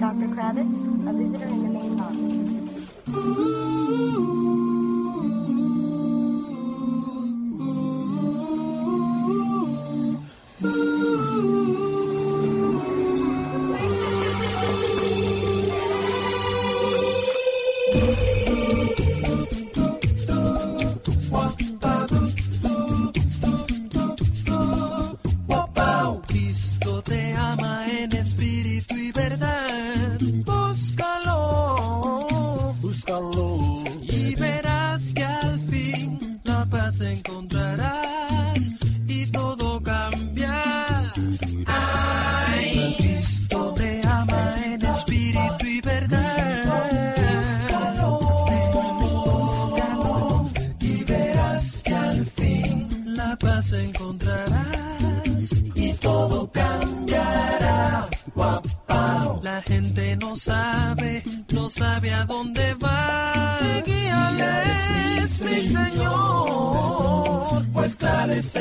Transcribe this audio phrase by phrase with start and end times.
[0.00, 0.28] Dr.
[0.34, 0.78] Kravitz,
[1.08, 4.07] a visitor in the main lobby.
[32.98, 33.84] Búscalo, búscalo.
[34.02, 38.72] Y verás que al fin la paz encontrarás
[39.06, 41.12] y todo cambiará.
[41.66, 46.64] Ay, Cristo te ama en espíritu y verdad.
[48.72, 57.07] Búscalo, y verás que al fin la paz encontrarás y todo cambiará.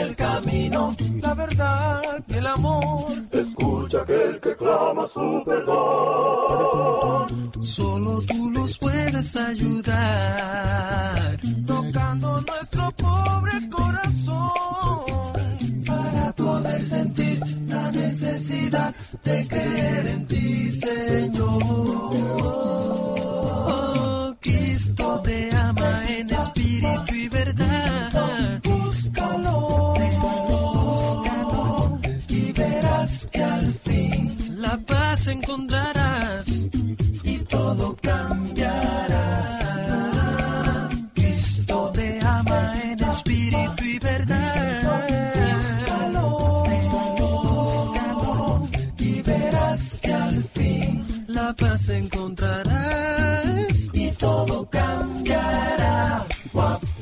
[0.02, 3.12] El camino, la verdad y el amor.
[3.32, 7.28] Escucha aquel que clama su perdón.
[7.62, 9.80] Solo tú los puedes ayudar,
[11.66, 14.52] tocando nuestro pobre corazón
[15.86, 22.57] para poder sentir la necesidad de creer en ti, Señor.
[33.32, 36.46] Que al fin la paz encontrarás
[37.24, 39.30] y todo cambiará.
[41.14, 44.82] Cristo te ama en espíritu y verdad.
[45.54, 46.66] Búscalo,
[47.22, 56.26] búscalo y verás que al fin la paz encontrarás y todo cambiará.
[56.52, 56.97] Guapao,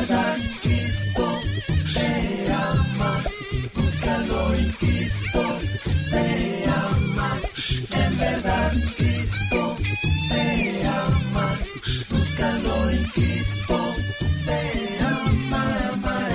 [0.00, 1.40] verdad, Cristo
[1.94, 3.22] te ama.
[3.74, 5.42] Búscalo en Cristo
[6.10, 7.40] te ama.
[7.90, 9.76] En verdad, Cristo
[10.28, 11.58] te ama.
[12.10, 13.94] Búscalo en Cristo
[14.46, 14.62] te
[15.04, 15.64] ama.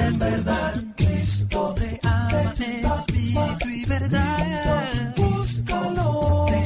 [0.08, 2.54] En verdad, Cristo te ama.
[2.60, 5.16] En espíritu y verdad.
[5.16, 6.08] Búscalo,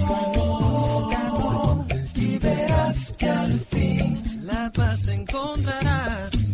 [0.09, 1.85] búscalo
[2.15, 6.48] y verás que al fin la paz encontrarás y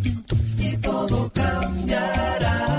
[0.95, 2.74] todo cambiará.